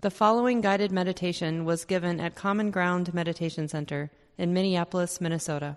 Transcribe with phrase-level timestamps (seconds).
[0.00, 5.76] The following guided meditation was given at Common Ground Meditation Center in Minneapolis, Minnesota.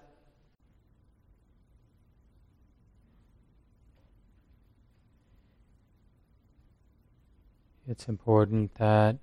[7.87, 9.17] It's important that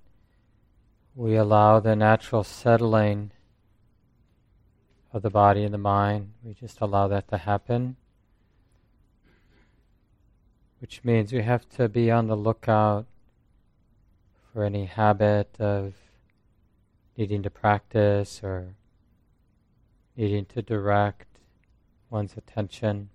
[1.15, 3.30] we allow the natural settling
[5.12, 6.33] of the body and the mind.
[6.43, 7.95] We just allow that to happen.
[10.80, 13.07] Which means we have to be on the lookout
[14.53, 15.95] for any habit of
[17.16, 18.75] needing to practice or
[20.16, 21.27] needing to direct
[22.11, 23.11] one's attention.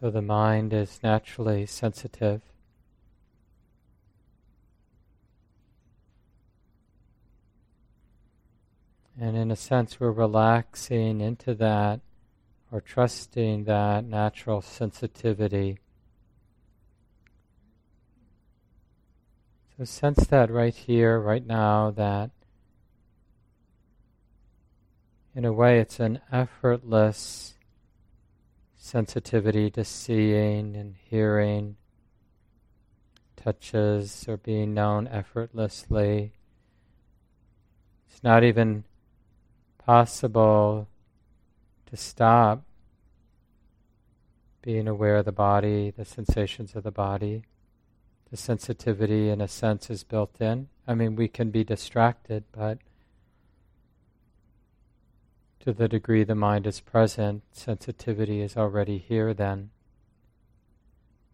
[0.00, 2.40] So the mind is naturally sensitive.
[9.20, 12.00] And in a sense, we're relaxing into that
[12.72, 15.78] or trusting that natural sensitivity.
[19.76, 22.30] So sense that right here, right now, that
[25.34, 27.54] in a way it's an effortless
[28.82, 31.76] sensitivity to seeing and hearing.
[33.36, 36.32] Touches are being known effortlessly.
[38.08, 38.84] It's not even
[39.78, 40.88] possible
[41.86, 42.62] to stop
[44.62, 47.44] being aware of the body, the sensations of the body.
[48.30, 50.68] The sensitivity, in a sense, is built in.
[50.86, 52.78] I mean, we can be distracted, but
[55.60, 59.70] to the degree the mind is present, sensitivity is already here then.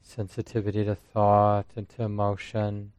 [0.03, 2.93] Sensitivity to thought and to emotion.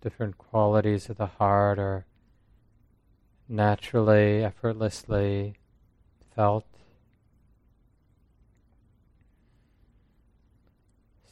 [0.00, 2.06] Different qualities of the heart are
[3.48, 5.54] naturally, effortlessly
[6.34, 6.66] felt.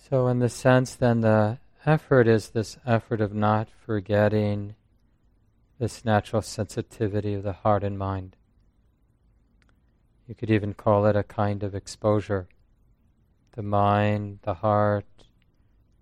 [0.08, 4.74] So, in the sense, then, the effort is this effort of not forgetting
[5.80, 8.36] this natural sensitivity of the heart and mind.
[10.28, 12.48] You could even call it a kind of exposure.
[13.52, 15.06] The mind, the heart,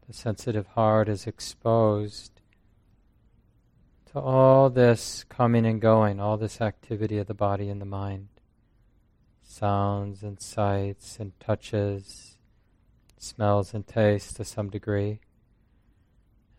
[0.09, 2.41] the sensitive heart is exposed
[4.13, 8.29] to all this coming and going, all this activity of the body and the mind.
[9.45, 12.37] Sounds and sights and touches,
[13.17, 15.21] smells and tastes to some degree,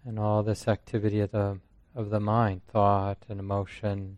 [0.05, 1.59] and all this activity of the
[1.99, 4.17] of the mind, thought and emotion.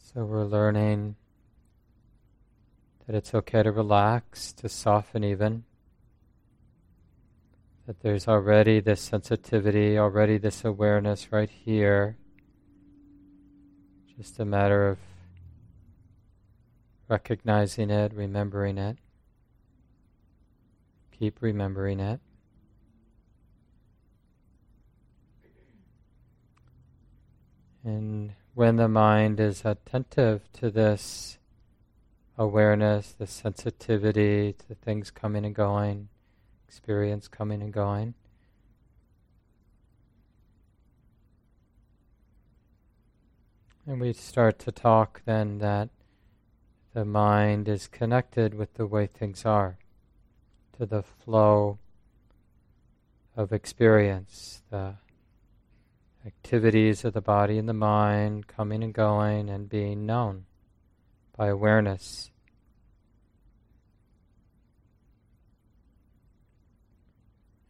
[0.00, 1.14] So we're learning
[3.06, 5.62] that it's okay to relax, to soften even.
[7.86, 12.16] That there's already this sensitivity, already this awareness right here.
[14.18, 14.98] Just a matter of
[17.08, 18.98] recognizing it, remembering it.
[21.12, 22.20] Keep remembering it.
[27.84, 31.38] And when the mind is attentive to this
[32.36, 36.08] awareness, the sensitivity to things coming and going,
[36.66, 38.14] experience coming and going,
[43.86, 45.88] and we start to talk then that
[46.96, 49.76] the mind is connected with the way things are,
[50.78, 51.78] to the flow
[53.36, 54.94] of experience, the
[56.24, 60.46] activities of the body and the mind coming and going and being known
[61.36, 62.30] by awareness.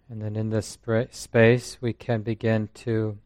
[0.09, 3.19] And then in this sp- space, we can begin to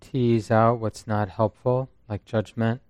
[0.00, 2.80] tease out what's not helpful, like judgment,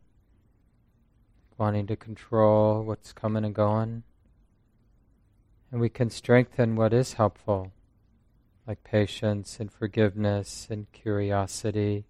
[1.58, 4.04] wanting to control what's coming and going.
[5.70, 7.72] And we can strengthen what is helpful,
[8.66, 12.04] like patience and forgiveness and curiosity.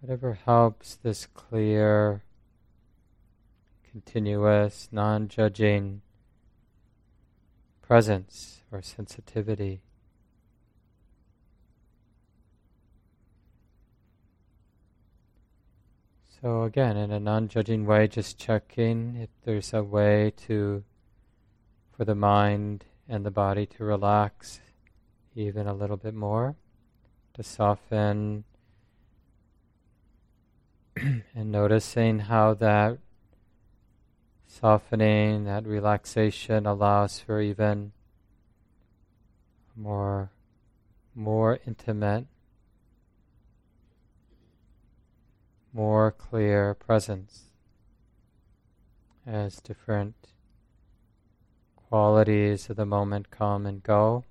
[0.00, 2.22] Whatever helps this clear,
[3.90, 6.00] continuous, non judging
[7.82, 9.82] presence or sensitivity.
[16.42, 20.82] So again, in a non-judging way, just checking if there's a way to,
[21.94, 24.62] for the mind and the body to relax
[25.34, 26.56] even a little bit more,
[27.34, 28.44] to soften,
[30.96, 32.96] and noticing how that
[34.46, 37.92] softening, that relaxation allows for even
[39.76, 40.30] more,
[41.14, 42.26] more intimate
[45.72, 47.44] more clear presence
[49.26, 50.14] as different
[51.76, 54.24] qualities of the moment come and go.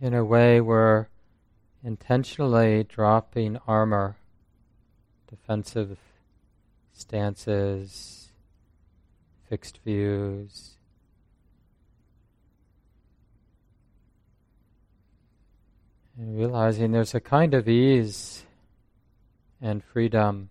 [0.00, 1.08] In a way, we're
[1.82, 4.16] intentionally dropping armor,
[5.28, 5.98] defensive
[6.92, 8.32] stances,
[9.48, 10.77] fixed views,
[16.18, 18.44] And realizing there's a kind of ease
[19.60, 20.48] and freedom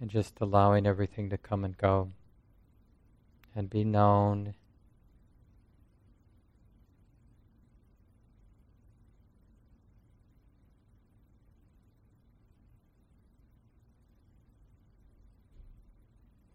[0.00, 2.10] and just allowing everything to come and go
[3.54, 4.54] and be known.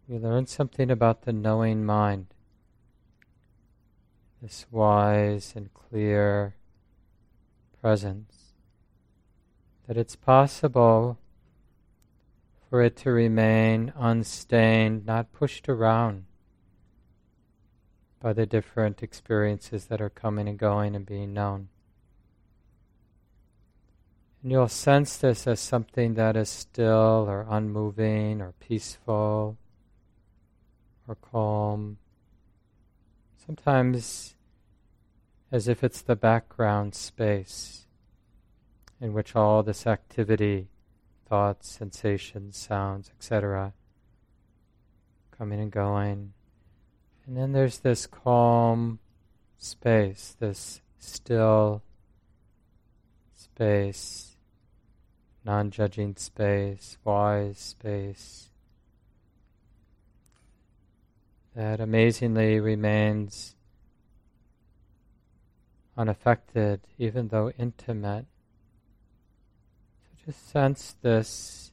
[0.06, 2.26] We learn something about the knowing mind
[4.42, 6.54] this wise and clear
[7.80, 8.52] presence,
[9.86, 11.18] that it's possible
[12.68, 16.24] for it to remain unstained, not pushed around
[18.20, 21.68] by the different experiences that are coming and going and being known.
[24.42, 29.56] And you'll sense this as something that is still or unmoving or peaceful
[31.08, 31.98] or calm
[33.46, 34.34] sometimes
[35.52, 37.86] as if it's the background space
[39.00, 40.68] in which all this activity,
[41.28, 43.72] thoughts, sensations, sounds, etc.,
[45.36, 46.32] coming and going.
[47.26, 48.98] And then there's this calm
[49.58, 51.82] space, this still
[53.34, 54.36] space,
[55.44, 58.50] non judging space, wise space
[61.56, 63.56] that amazingly remains
[65.96, 68.26] unaffected, even though intimate.
[70.02, 71.72] So just sense this,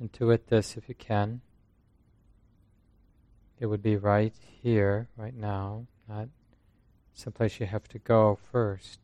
[0.00, 1.40] intuit this if you can.
[3.58, 6.28] It would be right here, right now, not
[7.12, 9.00] someplace you have to go first.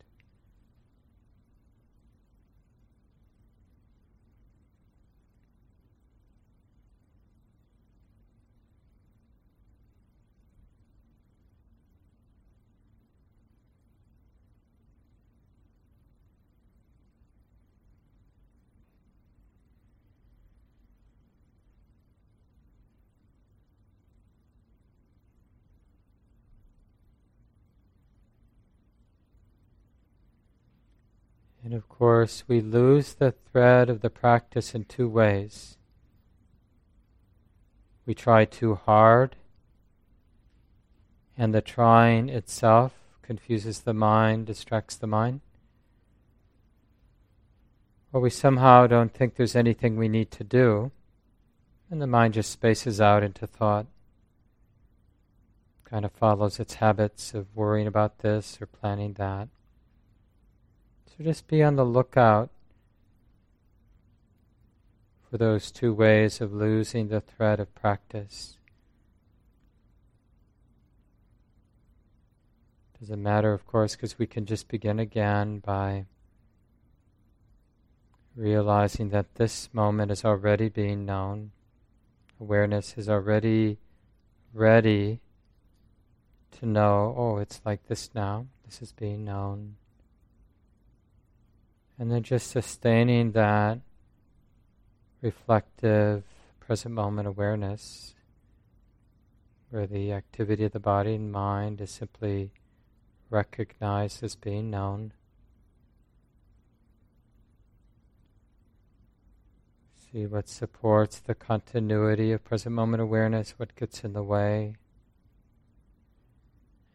[32.03, 35.77] Course, we lose the thread of the practice in two ways.
[38.05, 39.37] We try too hard,
[41.39, 45.43] and the trying itself confuses the mind, distracts the mind.
[48.13, 50.91] Or we somehow don't think there's anything we need to do,
[51.89, 53.87] and the mind just spaces out into thought.
[55.85, 59.47] Kind of follows its habits of worrying about this or planning that.
[61.17, 62.49] So just be on the lookout
[65.29, 68.57] for those two ways of losing the thread of practice.
[72.99, 76.07] Doesn't matter, of course, because we can just begin again by
[78.35, 81.51] realizing that this moment is already being known.
[82.41, 83.77] Awareness is already
[84.55, 85.21] ready
[86.53, 88.47] to know, oh, it's like this now.
[88.65, 89.77] This is being known.
[92.03, 93.79] And then just sustaining that
[95.21, 96.25] reflective
[96.59, 98.17] present moment awareness,
[99.71, 102.51] where the activity of the body and mind is simply
[103.31, 105.13] recognized as being known.
[110.11, 114.75] See what supports the continuity of present moment awareness, what gets in the way.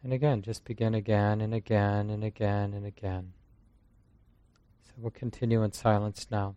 [0.04, 3.32] And again, just begin again and again and again and again.
[4.96, 6.54] We'll continue in silence now.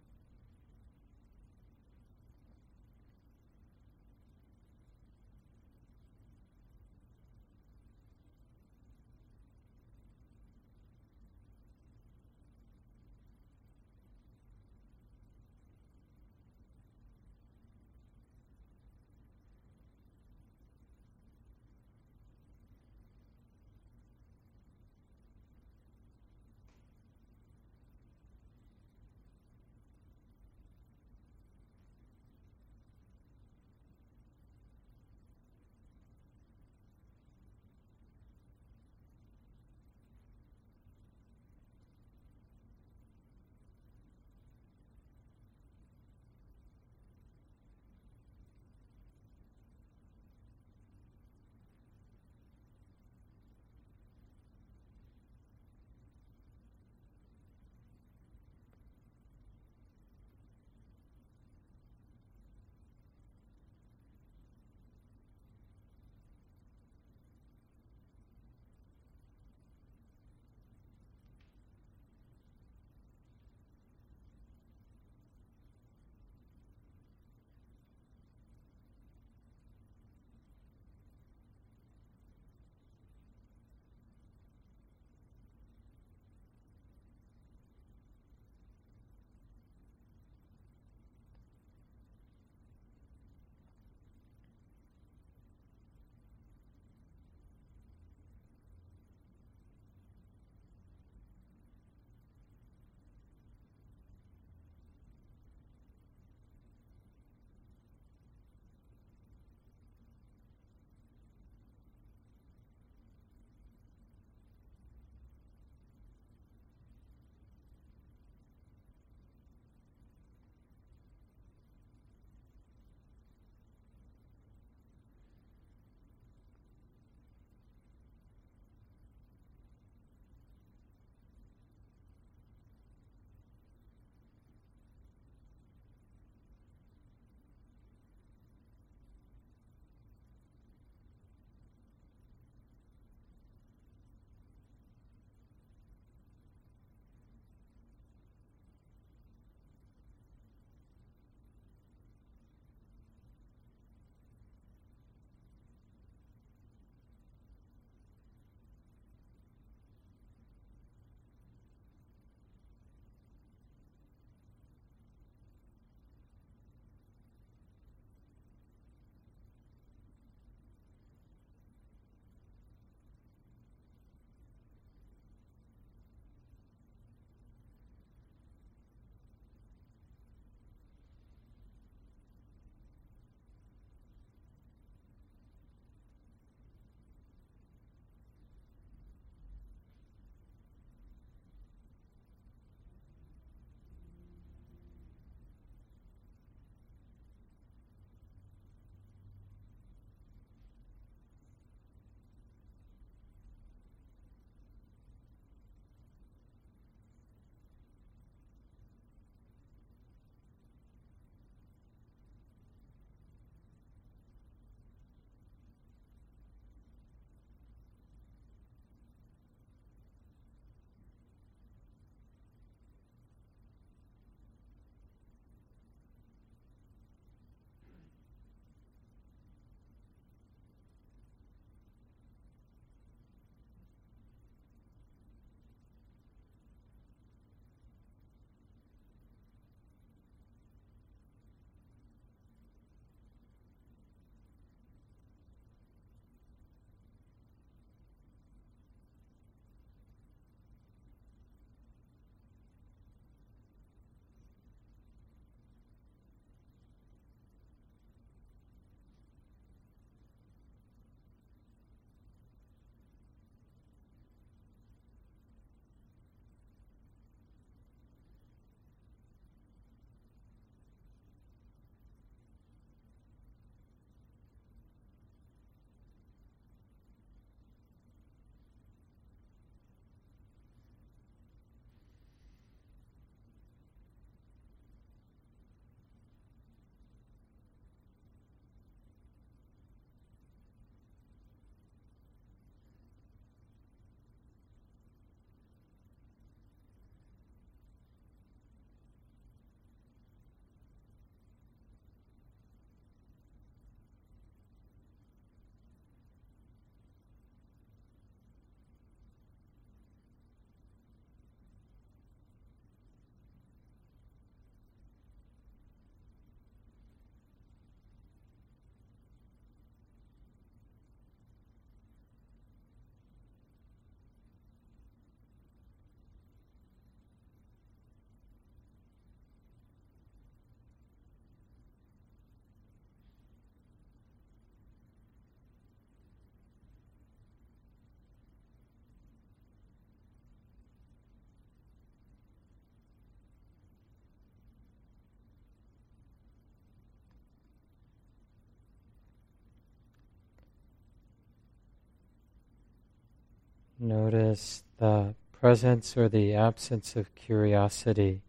[354.04, 358.42] Notice the presence or the absence of curiosity,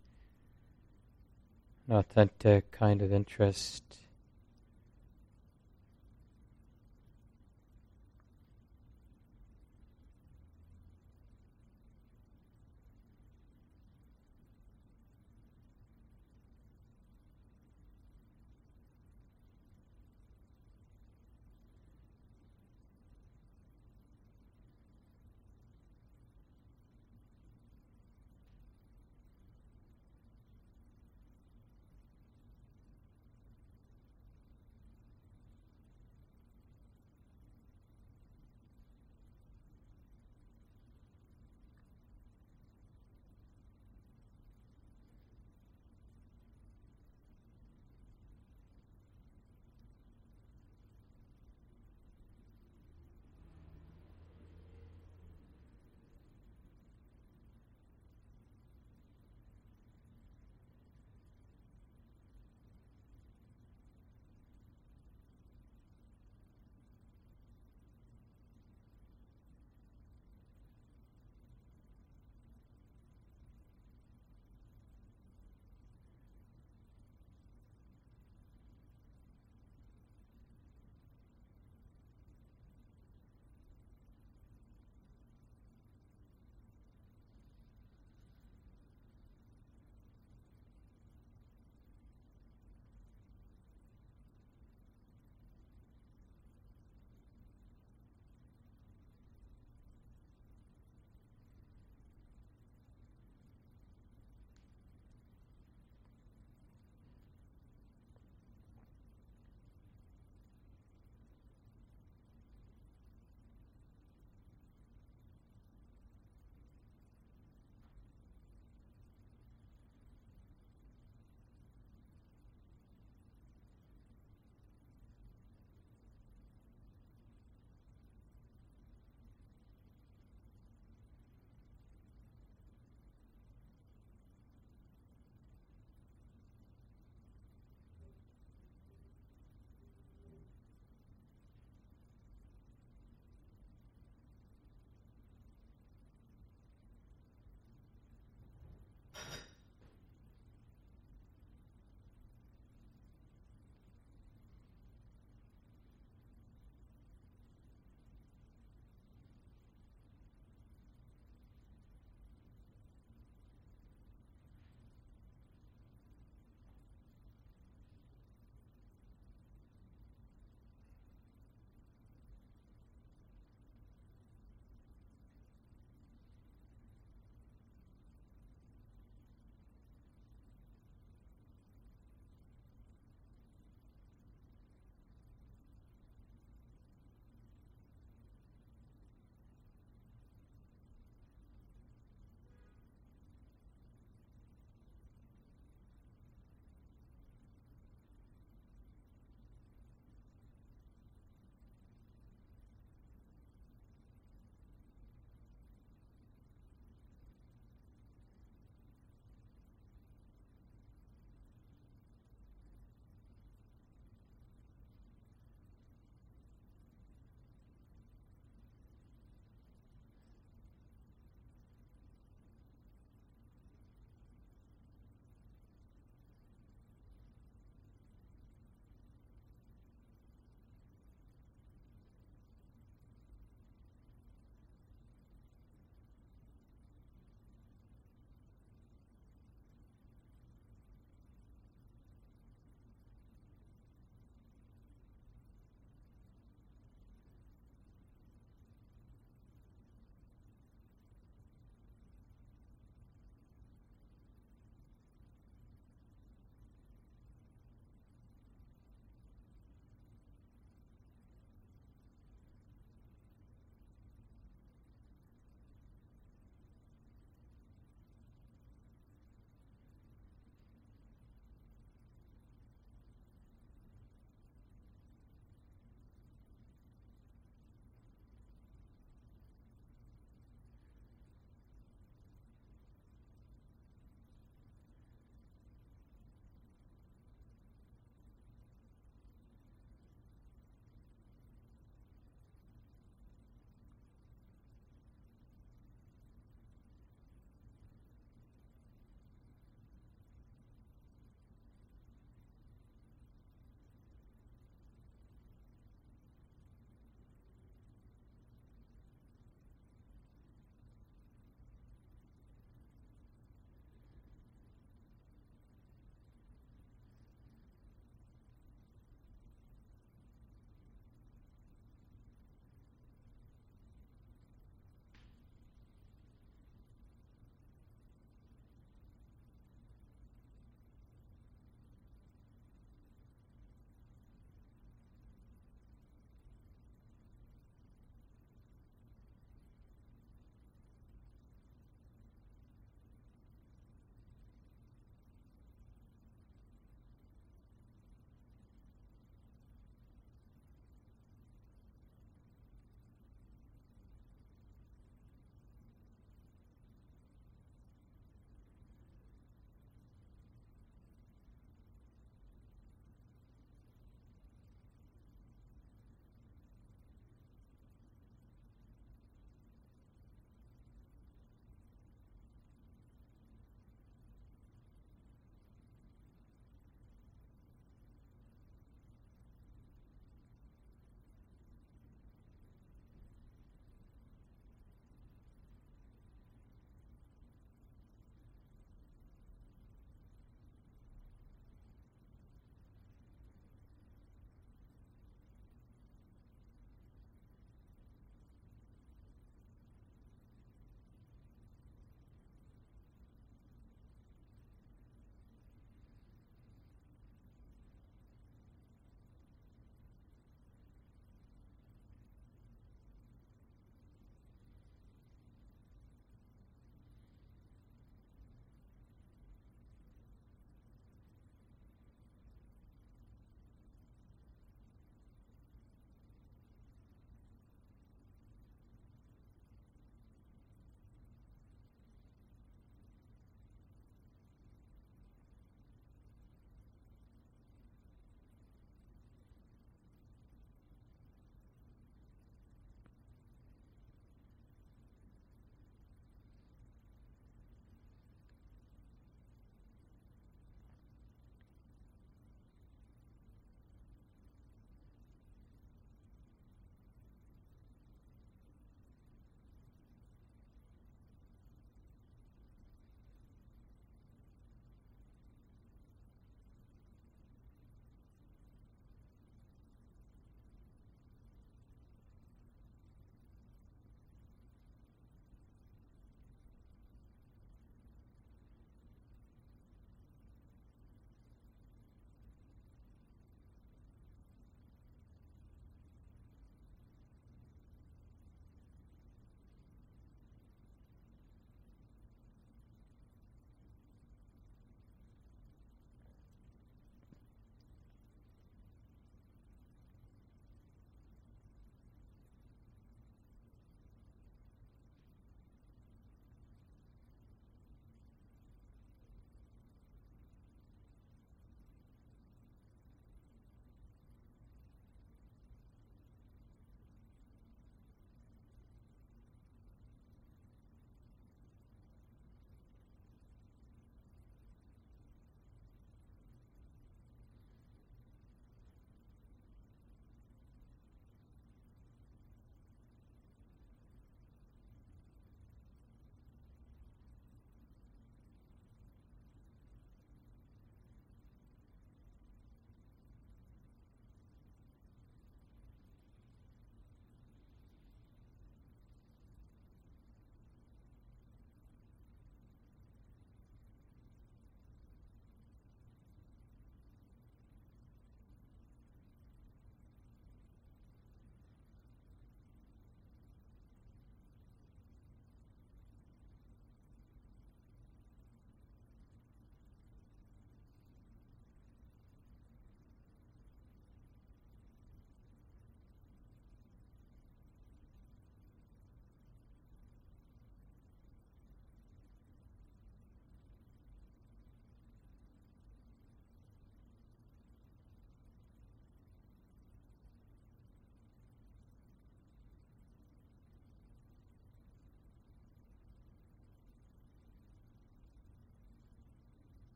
[1.86, 3.82] an authentic kind of interest.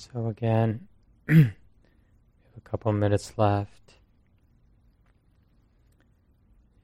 [0.00, 0.88] So again,
[1.28, 1.52] we have
[2.56, 3.96] a couple minutes left.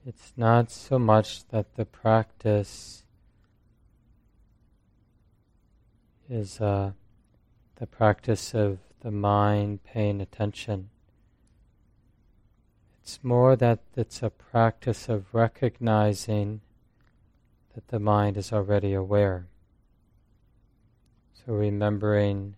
[0.05, 3.05] It's not so much that the practice
[6.29, 6.93] is uh,
[7.77, 10.91] the practice of the mind paying attention.
[13.01, 16.61] It's more that it's a practice of recognizing
[17.75, 19.47] that the mind is already aware.
[21.33, 22.57] So remembering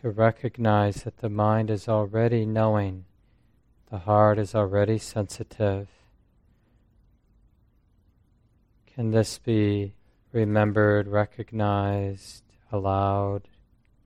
[0.00, 3.04] to recognize that the mind is already knowing,
[3.90, 5.88] the heart is already sensitive,
[8.96, 9.92] can this be
[10.32, 13.42] remembered, recognized, allowed?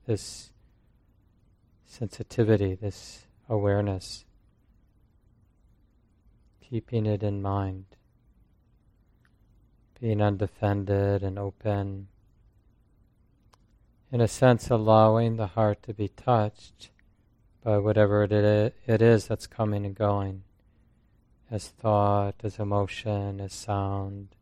[0.05, 0.51] This
[1.85, 4.25] sensitivity, this awareness,
[6.59, 7.85] keeping it in mind,
[10.01, 12.07] being undefended and open.
[14.11, 16.89] In a sense, allowing the heart to be touched
[17.63, 20.43] by whatever it is that's coming and going,
[21.49, 24.35] as thought, as emotion, as sound,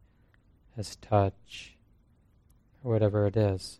[0.76, 1.78] as touch,
[2.82, 3.79] whatever it is.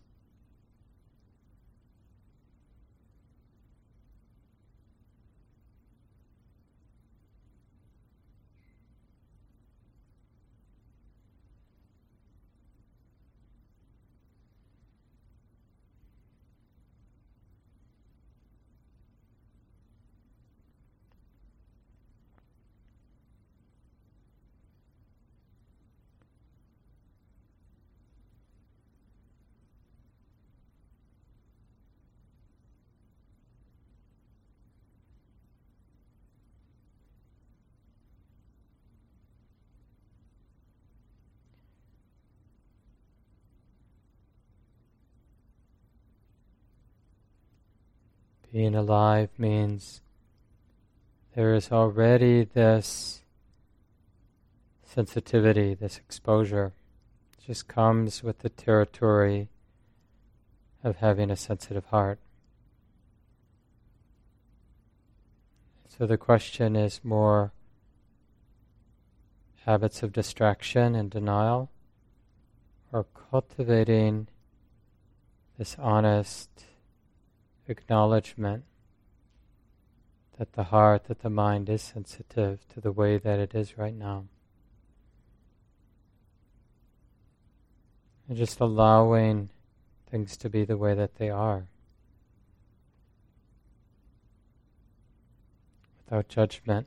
[48.52, 50.02] Being alive means
[51.36, 53.22] there is already this
[54.84, 56.72] sensitivity, this exposure.
[57.38, 59.48] It just comes with the territory
[60.82, 62.18] of having a sensitive heart.
[65.86, 67.52] So the question is more
[69.64, 71.70] habits of distraction and denial,
[72.92, 74.26] or cultivating
[75.56, 76.48] this honest
[77.70, 78.64] acknowledgement
[80.38, 83.94] that the heart, that the mind is sensitive to the way that it is right
[83.94, 84.24] now.
[88.28, 89.50] And just allowing
[90.10, 91.68] things to be the way that they are.
[96.04, 96.86] Without judgment.